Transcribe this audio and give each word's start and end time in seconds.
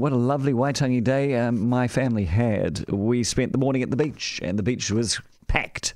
What 0.00 0.12
a 0.12 0.16
lovely 0.16 0.52
Waitangi 0.52 1.02
day 1.02 1.34
um, 1.34 1.68
my 1.68 1.88
family 1.88 2.24
had. 2.24 2.88
We 2.88 3.24
spent 3.24 3.50
the 3.50 3.58
morning 3.58 3.82
at 3.82 3.90
the 3.90 3.96
beach, 3.96 4.38
and 4.44 4.56
the 4.56 4.62
beach 4.62 4.92
was 4.92 5.20
packed. 5.48 5.94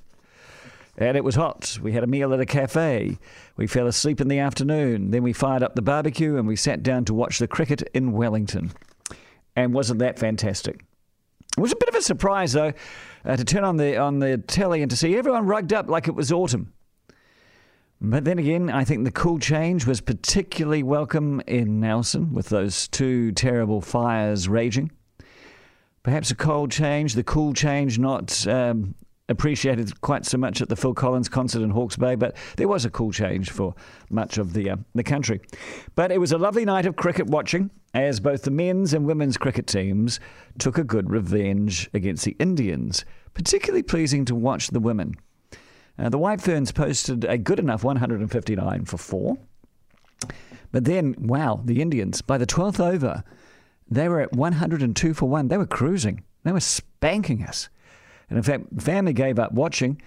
And 0.98 1.17
it 1.17 1.22
was 1.22 1.36
hot. 1.36 1.78
We 1.80 1.92
had 1.92 2.02
a 2.02 2.08
meal 2.08 2.34
at 2.34 2.41
a 2.41 2.44
cafe. 2.44 3.17
We 3.57 3.68
fell 3.68 3.86
asleep 3.86 4.20
in 4.20 4.26
the 4.26 4.41
afternoon. 4.41 5.12
Then 5.12 5.23
we 5.23 5.33
fired 5.33 5.62
up 5.62 5.76
the 5.76 5.83
barbecue 5.83 6.36
and 6.36 6.49
we 6.49 6.57
sat 6.57 6.83
down 6.83 7.04
to 7.04 7.15
watch 7.15 7.38
the 7.38 7.46
cricket 7.46 7.83
in 7.94 8.11
Wellington. 8.11 8.73
And 9.54 9.73
wasn't 9.73 10.00
that 10.00 10.19
fantastic? 10.19 10.84
It 11.57 11.61
was 11.61 11.71
a 11.71 11.77
bit 11.77 11.89
of 11.89 11.95
a 11.95 12.03
surprise, 12.03 12.55
though, 12.55 12.73
uh, 13.25 13.37
to 13.37 13.45
turn 13.45 13.62
on 13.62 13.77
the 13.77 13.98
on 13.98 14.19
the 14.19 14.37
telly 14.37 14.82
and 14.82 14.91
to 14.91 14.96
see 14.96 15.16
everyone 15.16 15.46
rugged 15.46 15.73
up 15.73 15.89
like 15.89 16.09
it 16.09 16.16
was 16.16 16.32
autumn. 16.32 16.73
But 18.05 18.25
then 18.25 18.41
again, 18.41 18.69
I 18.69 18.82
think 18.82 19.05
the 19.05 19.12
cool 19.12 19.39
change 19.39 19.87
was 19.87 20.00
particularly 20.00 20.82
welcome 20.82 21.41
in 21.46 21.79
Nelson 21.79 22.34
with 22.34 22.48
those 22.48 22.89
two 22.89 23.30
terrible 23.30 23.80
fires 23.80 24.48
raging. 24.48 24.91
Perhaps 26.02 26.33
a 26.33 26.34
cold 26.34 26.73
change, 26.73 27.15
the 27.15 27.23
cool 27.23 27.55
change 27.55 28.01
not 28.01 28.45
um, 28.48 28.97
appreciated 29.28 30.01
quite 30.01 30.27
so 30.27 30.37
much 30.37 30.61
at 30.61 30.69
the 30.69 30.75
Phil 30.75 30.95
Collins 30.95 31.28
concert 31.28 31.62
in 31.62 31.70
Hawke's 31.70 31.97
Bay, 31.97 32.16
but 32.16 32.37
there 32.56 32.66
was 32.66 32.84
a 32.84 32.91
cool 32.91 33.12
change 33.12 33.51
for 33.51 33.73
much 34.11 34.37
of 34.37 34.53
the, 34.53 34.70
uh, 34.70 34.77
the 34.97 35.05
country. 35.05 35.41
But 35.95 36.11
it 36.11 36.19
was 36.19 36.33
a 36.33 36.39
lovely 36.39 36.64
night 36.64 36.87
of 36.87 36.97
cricket 36.97 37.28
watching 37.28 37.70
as 37.95 38.19
both 38.19 38.42
the 38.42 38.50
men's 38.50 38.95
and 38.95 39.06
women's 39.06 39.37
cricket 39.37 39.69
teams 39.69 40.19
took 40.59 40.77
a 40.77 40.83
good 40.83 41.09
revenge 41.09 41.89
against 41.95 42.25
the 42.25 42.34
Indians. 42.41 43.05
Particularly 43.33 43.84
pleasing 43.84 44.25
to 44.25 44.34
watch 44.34 44.69
the 44.69 44.80
women. 44.80 45.14
Uh, 45.98 46.09
the 46.09 46.19
White 46.19 46.41
Ferns 46.41 46.73
posted 46.73 47.24
a 47.24 47.38
good 47.38 47.59
enough 47.59 47.84
159 47.84 48.84
for 48.84 48.96
four. 48.96 49.38
But 50.70 50.84
then, 50.84 51.14
wow, 51.19 51.60
the 51.64 51.83
Indians, 51.83 52.23
by 52.23 52.38
the 52.38 52.46
12th 52.46 52.80
over, 52.80 53.23
they 53.91 54.09
were 54.09 54.20
at 54.20 54.33
102 54.33 55.14
for 55.14 55.28
one. 55.28 55.48
They 55.48 55.59
were 55.59 55.66
cruising, 55.66 56.24
they 56.45 56.52
were 56.52 56.60
spanking 56.60 57.45
us. 57.45 57.69
And 58.30 58.39
in 58.39 58.42
fact, 58.42 58.80
family 58.80 59.12
gave 59.12 59.39
up 59.39 59.52
watching. 59.52 60.00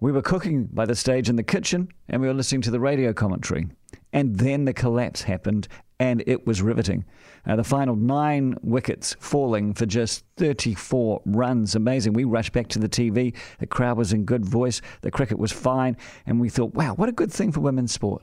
We 0.00 0.10
were 0.10 0.22
cooking 0.22 0.64
by 0.64 0.84
the 0.86 0.96
stage 0.96 1.28
in 1.28 1.36
the 1.36 1.42
kitchen 1.42 1.88
and 2.08 2.20
we 2.20 2.28
were 2.28 2.34
listening 2.34 2.62
to 2.62 2.70
the 2.70 2.80
radio 2.80 3.12
commentary. 3.12 3.68
And 4.12 4.38
then 4.38 4.64
the 4.64 4.72
collapse 4.72 5.22
happened 5.22 5.68
and 6.00 6.22
it 6.26 6.46
was 6.46 6.62
riveting. 6.62 7.04
Uh, 7.46 7.56
the 7.56 7.64
final 7.64 7.96
nine 7.96 8.56
wickets 8.62 9.16
falling 9.18 9.74
for 9.74 9.86
just 9.86 10.24
34 10.36 11.22
runs. 11.24 11.74
Amazing. 11.74 12.12
We 12.12 12.24
rushed 12.24 12.52
back 12.52 12.68
to 12.68 12.78
the 12.78 12.88
TV. 12.88 13.34
The 13.58 13.66
crowd 13.66 13.96
was 13.96 14.12
in 14.12 14.24
good 14.24 14.44
voice. 14.44 14.80
The 15.00 15.10
cricket 15.10 15.38
was 15.38 15.50
fine. 15.50 15.96
And 16.26 16.40
we 16.40 16.48
thought, 16.48 16.74
wow, 16.74 16.94
what 16.94 17.08
a 17.08 17.12
good 17.12 17.32
thing 17.32 17.50
for 17.52 17.60
women's 17.60 17.92
sport. 17.92 18.22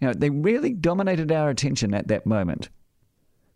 You 0.00 0.08
know, 0.08 0.14
they 0.14 0.30
really 0.30 0.72
dominated 0.72 1.30
our 1.30 1.48
attention 1.48 1.94
at 1.94 2.08
that 2.08 2.26
moment. 2.26 2.70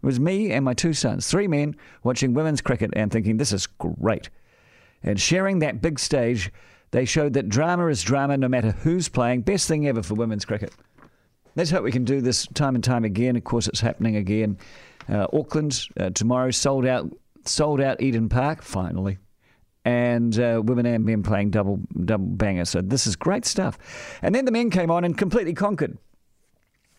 It 0.03 0.07
was 0.07 0.21
me 0.21 0.53
and 0.53 0.65
my 0.65 0.75
two 0.75 0.93
sons, 0.93 1.27
three 1.27 1.49
men, 1.49 1.75
watching 2.05 2.35
women's 2.35 2.61
cricket 2.61 2.91
and 2.95 3.11
thinking, 3.11 3.39
this 3.39 3.53
is 3.53 3.67
great. 3.67 4.31
And 5.03 5.21
sharing 5.21 5.59
that 5.61 5.83
big 5.83 5.99
stage, 5.99 6.53
they 6.93 7.05
showed 7.05 7.33
that 7.33 7.49
drama 7.49 7.89
is 7.89 8.03
drama 8.03 8.37
no 8.37 8.49
matter 8.49 8.71
who's 8.71 9.09
playing. 9.09 9.43
Best 9.43 9.67
thing 9.67 9.89
ever 9.89 10.03
for 10.03 10.15
women's 10.15 10.45
cricket. 10.45 10.73
Let's 11.57 11.71
hope 11.71 11.85
we 11.85 11.91
can 11.91 12.05
do 12.05 12.21
this 12.21 12.47
time 12.49 12.75
and 12.75 12.85
time 12.85 13.05
again. 13.05 13.35
Of 13.35 13.45
course, 13.45 13.67
it's 13.67 13.81
happening 13.81 14.17
again. 14.17 14.59
Uh, 15.09 15.27
Auckland 15.33 15.89
uh, 15.99 16.11
tomorrow 16.11 16.51
sold 16.51 16.85
out, 16.85 17.11
sold 17.47 17.81
out 17.81 18.03
Eden 18.03 18.29
Park 18.29 18.61
finally, 18.61 19.17
and 19.83 20.39
uh, 20.39 20.61
women 20.63 20.85
and 20.85 21.07
men 21.07 21.23
playing 21.23 21.51
double 21.51 21.81
double 22.05 22.27
banger. 22.27 22.67
So 22.67 22.83
this 22.83 23.07
is 23.07 23.17
great 23.17 23.47
stuff. 23.47 23.79
And 24.21 24.35
then 24.35 24.45
the 24.45 24.53
men 24.53 24.69
came 24.69 24.91
on 24.91 25.05
and 25.05 25.17
completely 25.17 25.55
conquered. 25.55 25.97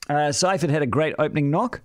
Uh, 0.10 0.32
Seifert 0.32 0.72
had 0.72 0.82
a 0.82 0.88
great 0.88 1.14
opening 1.20 1.52
knock. 1.52 1.82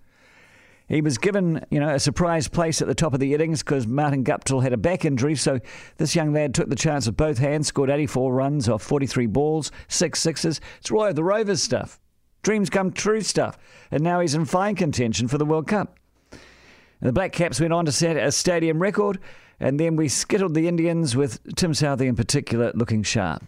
He 0.88 1.02
was 1.02 1.18
given, 1.18 1.64
you 1.70 1.78
know, 1.78 1.90
a 1.90 2.00
surprise 2.00 2.48
place 2.48 2.80
at 2.80 2.88
the 2.88 2.94
top 2.94 3.12
of 3.12 3.20
the 3.20 3.34
innings 3.34 3.62
because 3.62 3.86
Martin 3.86 4.24
Guptill 4.24 4.62
had 4.62 4.72
a 4.72 4.78
back 4.78 5.04
injury. 5.04 5.34
So 5.36 5.60
this 5.98 6.16
young 6.16 6.32
lad 6.32 6.54
took 6.54 6.70
the 6.70 6.76
chance 6.76 7.04
with 7.04 7.18
both 7.18 7.36
hands, 7.36 7.66
scored 7.66 7.90
84 7.90 8.32
runs 8.32 8.68
off 8.68 8.82
43 8.82 9.26
balls, 9.26 9.70
six 9.88 10.20
sixes. 10.20 10.60
It's 10.80 10.90
Roy 10.90 11.10
of 11.10 11.16
the 11.16 11.24
Rovers 11.24 11.62
stuff 11.62 12.01
dreams 12.42 12.70
come 12.70 12.92
true 12.92 13.20
stuff. 13.20 13.58
And 13.90 14.02
now 14.02 14.20
he's 14.20 14.34
in 14.34 14.44
fine 14.44 14.74
contention 14.74 15.28
for 15.28 15.38
the 15.38 15.44
World 15.44 15.66
Cup. 15.66 15.98
And 16.30 17.08
the 17.08 17.12
Black 17.12 17.32
Caps 17.32 17.60
went 17.60 17.72
on 17.72 17.84
to 17.86 17.92
set 17.92 18.16
a 18.16 18.30
stadium 18.30 18.80
record, 18.80 19.18
and 19.58 19.78
then 19.78 19.96
we 19.96 20.08
skittled 20.08 20.54
the 20.54 20.68
Indians 20.68 21.16
with 21.16 21.40
Tim 21.56 21.72
Southee 21.72 22.06
in 22.06 22.16
particular 22.16 22.72
looking 22.74 23.02
sharp. 23.02 23.44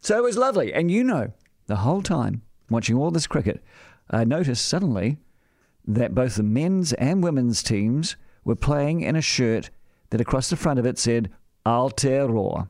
So 0.00 0.16
it 0.18 0.22
was 0.22 0.36
lovely. 0.36 0.72
And 0.72 0.90
you 0.90 1.04
know, 1.04 1.32
the 1.66 1.76
whole 1.76 2.02
time 2.02 2.42
watching 2.68 2.96
all 2.96 3.10
this 3.10 3.26
cricket, 3.26 3.62
I 4.10 4.24
noticed 4.24 4.66
suddenly 4.66 5.18
that 5.86 6.14
both 6.14 6.36
the 6.36 6.42
men's 6.42 6.92
and 6.94 7.22
women's 7.22 7.62
teams 7.62 8.16
were 8.44 8.56
playing 8.56 9.02
in 9.02 9.16
a 9.16 9.20
shirt 9.20 9.70
that 10.10 10.20
across 10.20 10.50
the 10.50 10.56
front 10.56 10.78
of 10.78 10.86
it 10.86 10.98
said 10.98 11.30
Aotearoa. 11.64 12.68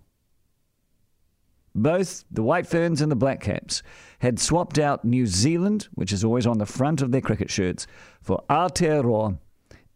Both 1.74 2.24
the 2.30 2.42
White 2.42 2.66
Ferns 2.66 3.00
and 3.00 3.10
the 3.10 3.16
Black 3.16 3.40
Caps 3.40 3.82
had 4.18 4.38
swapped 4.38 4.78
out 4.78 5.04
New 5.04 5.26
Zealand, 5.26 5.88
which 5.94 6.12
is 6.12 6.24
always 6.24 6.46
on 6.46 6.58
the 6.58 6.66
front 6.66 7.00
of 7.00 7.12
their 7.12 7.20
cricket 7.20 7.50
shirts, 7.50 7.86
for 8.20 8.42
Aotearoa 8.50 9.38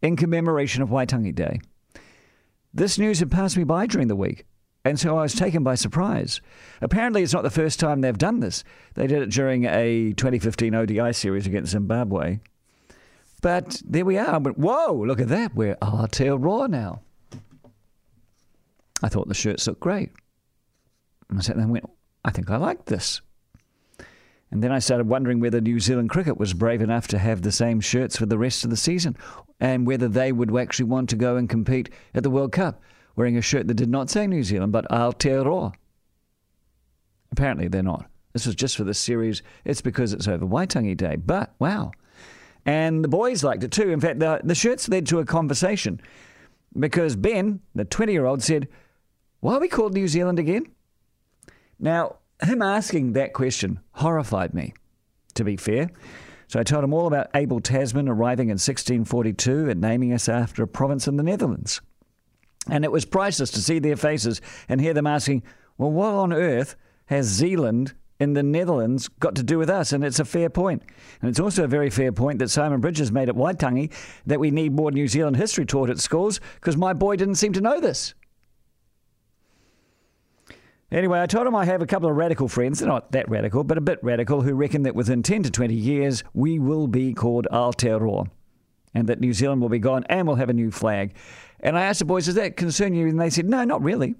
in 0.01 0.15
commemoration 0.15 0.81
of 0.81 0.89
Waitangi 0.89 1.35
Day. 1.35 1.59
This 2.73 2.97
news 2.97 3.19
had 3.19 3.31
passed 3.31 3.57
me 3.57 3.63
by 3.63 3.87
during 3.87 4.07
the 4.07 4.15
week, 4.15 4.45
and 4.83 4.99
so 4.99 5.17
I 5.17 5.23
was 5.23 5.33
taken 5.33 5.63
by 5.63 5.75
surprise. 5.75 6.41
Apparently, 6.81 7.23
it's 7.23 7.33
not 7.33 7.43
the 7.43 7.49
first 7.49 7.79
time 7.79 8.01
they've 8.01 8.17
done 8.17 8.39
this. 8.39 8.63
They 8.93 9.07
did 9.07 9.21
it 9.21 9.31
during 9.31 9.65
a 9.65 10.13
2015 10.13 10.75
ODI 10.75 11.13
series 11.13 11.47
against 11.47 11.71
Zimbabwe. 11.71 12.39
But 13.41 13.81
there 13.85 14.05
we 14.05 14.17
are. 14.17 14.39
But 14.39 14.57
whoa, 14.57 14.93
look 14.93 15.19
at 15.19 15.27
that. 15.27 15.55
We're 15.55 15.75
Aotearoa 15.75 16.69
now. 16.69 17.01
I 19.03 19.09
thought 19.09 19.27
the 19.27 19.33
shirts 19.33 19.67
looked 19.67 19.81
great. 19.81 20.11
I 21.31 21.41
sat 21.41 21.55
there 21.55 21.63
and 21.63 21.71
went, 21.71 21.89
I 22.23 22.31
think 22.31 22.49
I 22.49 22.57
like 22.57 22.85
this. 22.85 23.21
And 24.51 24.63
then 24.63 24.71
I 24.71 24.79
started 24.79 25.07
wondering 25.07 25.39
whether 25.39 25.59
New 25.59 25.79
Zealand 25.79 26.09
cricket 26.09 26.37
was 26.37 26.53
brave 26.53 26.81
enough 26.81 27.07
to 27.09 27.17
have 27.17 27.41
the 27.41 27.51
same 27.51 27.81
shirts 27.81 28.15
for 28.15 28.25
the 28.25 28.37
rest 28.37 28.63
of 28.63 28.69
the 28.69 28.77
season 28.77 29.17
and 29.59 29.87
whether 29.87 30.07
they 30.07 30.31
would 30.31 30.55
actually 30.55 30.85
want 30.85 31.09
to 31.09 31.15
go 31.15 31.35
and 31.35 31.49
compete 31.49 31.89
at 32.13 32.23
the 32.23 32.29
World 32.29 32.51
Cup 32.51 32.81
wearing 33.15 33.37
a 33.37 33.41
shirt 33.41 33.67
that 33.67 33.73
did 33.73 33.89
not 33.89 34.09
say 34.09 34.27
New 34.27 34.43
Zealand 34.43 34.71
but 34.71 34.87
Aotearoa. 34.89 35.73
Apparently 37.31 37.67
they're 37.67 37.83
not. 37.83 38.09
This 38.33 38.45
was 38.45 38.55
just 38.55 38.77
for 38.77 38.83
the 38.83 38.93
series. 38.93 39.41
It's 39.63 39.81
because 39.81 40.13
it's 40.13 40.27
over 40.27 40.45
Waitangi 40.45 40.95
Day. 40.97 41.15
But 41.15 41.53
wow. 41.59 41.91
And 42.65 43.03
the 43.03 43.07
boys 43.07 43.43
liked 43.43 43.63
it 43.63 43.71
too. 43.71 43.89
In 43.91 43.99
fact, 43.99 44.19
the, 44.19 44.41
the 44.43 44.55
shirts 44.55 44.89
led 44.89 45.05
to 45.07 45.19
a 45.19 45.25
conversation 45.25 46.01
because 46.77 47.15
Ben, 47.15 47.61
the 47.73 47.85
20 47.85 48.11
year 48.11 48.25
old, 48.25 48.43
said, 48.43 48.67
Why 49.39 49.55
are 49.55 49.59
we 49.59 49.67
called 49.67 49.93
New 49.93 50.07
Zealand 50.07 50.39
again? 50.39 50.67
Now, 51.79 52.17
him 52.41 52.61
asking 52.61 53.13
that 53.13 53.33
question 53.33 53.79
horrified 53.91 54.53
me, 54.53 54.73
to 55.35 55.43
be 55.43 55.57
fair. 55.57 55.89
So 56.47 56.59
I 56.59 56.63
told 56.63 56.83
him 56.83 56.93
all 56.93 57.07
about 57.07 57.29
Abel 57.33 57.59
Tasman 57.59 58.07
arriving 58.07 58.49
in 58.49 58.53
1642 58.53 59.69
and 59.69 59.81
naming 59.81 60.13
us 60.13 60.29
after 60.29 60.63
a 60.63 60.67
province 60.67 61.07
in 61.07 61.17
the 61.17 61.23
Netherlands. 61.23 61.81
And 62.69 62.83
it 62.83 62.91
was 62.91 63.05
priceless 63.05 63.51
to 63.51 63.61
see 63.61 63.79
their 63.79 63.95
faces 63.95 64.41
and 64.69 64.81
hear 64.81 64.93
them 64.93 65.07
asking, 65.07 65.43
well, 65.77 65.91
what 65.91 66.13
on 66.13 66.33
earth 66.33 66.75
has 67.07 67.25
Zealand 67.25 67.93
in 68.19 68.33
the 68.33 68.43
Netherlands 68.43 69.07
got 69.07 69.35
to 69.35 69.43
do 69.43 69.57
with 69.57 69.69
us? 69.69 69.91
And 69.91 70.03
it's 70.03 70.19
a 70.19 70.25
fair 70.25 70.49
point. 70.49 70.83
And 71.21 71.29
it's 71.29 71.39
also 71.39 71.63
a 71.63 71.67
very 71.67 71.89
fair 71.89 72.11
point 72.11 72.39
that 72.39 72.49
Simon 72.49 72.81
Bridges 72.81 73.11
made 73.11 73.29
at 73.29 73.35
Waitangi 73.35 73.91
that 74.25 74.39
we 74.39 74.51
need 74.51 74.73
more 74.73 74.91
New 74.91 75.07
Zealand 75.07 75.37
history 75.37 75.65
taught 75.65 75.89
at 75.89 75.99
schools 75.99 76.39
because 76.55 76.77
my 76.77 76.93
boy 76.93 77.15
didn't 77.15 77.35
seem 77.35 77.53
to 77.53 77.61
know 77.61 77.79
this. 77.79 78.13
Anyway, 80.95 81.21
I 81.21 81.25
told 81.25 81.45
him 81.45 81.53
I 81.53 81.65
have 81.65 81.81
a 81.81 81.85
couple 81.85 82.09
of 82.09 82.15
radical 82.15 82.47
friends, 82.47 82.79
they're 82.79 82.87
not 82.87 83.11
that 83.11 83.29
radical, 83.29 83.65
but 83.65 83.77
a 83.77 83.81
bit 83.81 84.01
radical, 84.01 84.41
who 84.41 84.53
reckon 84.53 84.83
that 84.83 84.95
within 84.95 85.23
10 85.23 85.43
to 85.43 85.51
20 85.51 85.73
years 85.73 86.23
we 86.33 86.57
will 86.57 86.87
be 86.87 87.13
called 87.13 87.47
Aotearoa 87.51 88.29
and 88.93 89.09
that 89.09 89.19
New 89.19 89.33
Zealand 89.33 89.61
will 89.61 89.67
be 89.67 89.77
gone 89.77 90.05
and 90.07 90.25
we'll 90.25 90.37
have 90.37 90.49
a 90.49 90.53
new 90.53 90.71
flag. 90.71 91.13
And 91.59 91.77
I 91.77 91.81
asked 91.81 91.99
the 91.99 92.05
boys, 92.05 92.27
does 92.27 92.35
that 92.35 92.55
concern 92.55 92.93
you? 92.93 93.09
And 93.09 93.19
they 93.19 93.29
said, 93.29 93.45
no, 93.45 93.65
not 93.65 93.83
really. 93.83 94.15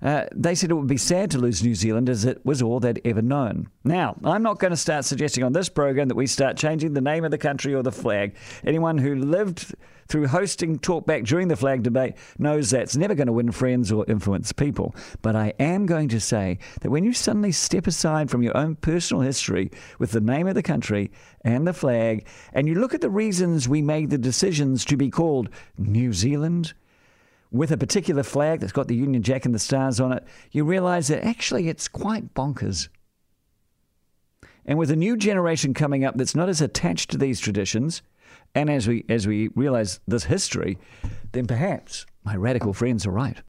Uh, 0.00 0.24
they 0.34 0.54
said 0.54 0.70
it 0.70 0.74
would 0.74 0.86
be 0.86 0.96
sad 0.96 1.30
to 1.32 1.38
lose 1.38 1.62
New 1.62 1.74
Zealand 1.74 2.08
as 2.08 2.24
it 2.24 2.44
was 2.44 2.62
all 2.62 2.78
they'd 2.78 3.00
ever 3.04 3.22
known. 3.22 3.68
Now, 3.84 4.16
I'm 4.22 4.42
not 4.42 4.58
going 4.58 4.70
to 4.70 4.76
start 4.76 5.04
suggesting 5.04 5.42
on 5.42 5.52
this 5.52 5.68
program 5.68 6.08
that 6.08 6.14
we 6.14 6.26
start 6.26 6.56
changing 6.56 6.94
the 6.94 7.00
name 7.00 7.24
of 7.24 7.30
the 7.30 7.38
country 7.38 7.74
or 7.74 7.82
the 7.82 7.92
flag. 7.92 8.36
Anyone 8.64 8.98
who 8.98 9.16
lived 9.16 9.74
through 10.08 10.26
hosting 10.26 10.78
talkback 10.78 11.26
during 11.26 11.48
the 11.48 11.56
flag 11.56 11.82
debate 11.82 12.14
knows 12.38 12.70
that's 12.70 12.96
never 12.96 13.14
going 13.14 13.26
to 13.26 13.32
win 13.32 13.52
friends 13.52 13.92
or 13.92 14.04
influence 14.08 14.52
people. 14.52 14.94
But 15.20 15.36
I 15.36 15.52
am 15.58 15.84
going 15.86 16.08
to 16.08 16.20
say 16.20 16.58
that 16.80 16.90
when 16.90 17.04
you 17.04 17.12
suddenly 17.12 17.52
step 17.52 17.86
aside 17.86 18.30
from 18.30 18.42
your 18.42 18.56
own 18.56 18.76
personal 18.76 19.22
history 19.22 19.70
with 19.98 20.12
the 20.12 20.20
name 20.20 20.46
of 20.46 20.54
the 20.54 20.62
country 20.62 21.10
and 21.44 21.66
the 21.66 21.72
flag, 21.72 22.26
and 22.52 22.66
you 22.66 22.74
look 22.76 22.94
at 22.94 23.00
the 23.00 23.10
reasons 23.10 23.68
we 23.68 23.82
made 23.82 24.10
the 24.10 24.18
decisions 24.18 24.84
to 24.86 24.96
be 24.96 25.10
called 25.10 25.50
New 25.76 26.12
Zealand, 26.12 26.72
with 27.50 27.70
a 27.70 27.76
particular 27.76 28.22
flag 28.22 28.60
that's 28.60 28.72
got 28.72 28.88
the 28.88 28.94
Union 28.94 29.22
Jack 29.22 29.44
and 29.44 29.54
the 29.54 29.58
stars 29.58 30.00
on 30.00 30.12
it, 30.12 30.24
you 30.50 30.64
realize 30.64 31.08
that 31.08 31.24
actually 31.24 31.68
it's 31.68 31.88
quite 31.88 32.34
bonkers. 32.34 32.88
And 34.66 34.78
with 34.78 34.90
a 34.90 34.96
new 34.96 35.16
generation 35.16 35.72
coming 35.72 36.04
up 36.04 36.16
that's 36.16 36.34
not 36.34 36.48
as 36.48 36.60
attached 36.60 37.10
to 37.10 37.18
these 37.18 37.40
traditions, 37.40 38.02
And 38.54 38.70
as 38.70 38.88
we 38.88 39.04
as 39.08 39.26
we 39.26 39.48
realise 39.54 40.00
this 40.06 40.24
history, 40.24 40.78
then 41.32 41.46
perhaps 41.46 42.06
my 42.24 42.36
radical 42.36 42.72
friends 42.72 43.06
are 43.06 43.10
right. 43.10 43.38